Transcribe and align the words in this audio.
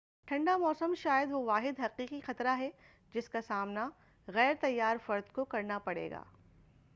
ٹھنڈا 0.27 0.55
موسم 0.57 0.93
شاید 0.97 1.31
وہ 1.31 1.43
واحد 1.43 1.79
حقیقی 1.79 2.19
خطرہ 2.19 2.55
ہے 2.57 2.69
جس 3.13 3.29
کا 3.29 3.41
سامنا 3.41 3.89
غیرتیّار 4.27 4.97
فرد 5.05 5.31
کو 5.31 5.45
کرنا 5.45 5.79
پڑے 5.79 6.09
گا 6.11 6.23